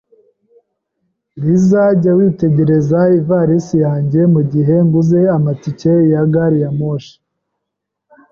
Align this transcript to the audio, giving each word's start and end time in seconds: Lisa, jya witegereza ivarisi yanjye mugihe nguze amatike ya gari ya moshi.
Lisa, 1.43 1.83
jya 2.01 2.13
witegereza 2.19 2.99
ivarisi 3.19 3.75
yanjye 3.85 4.19
mugihe 4.33 4.75
nguze 4.87 5.19
amatike 5.37 5.93
ya 6.13 6.21
gari 6.33 6.57
ya 6.63 6.71
moshi. 6.79 7.15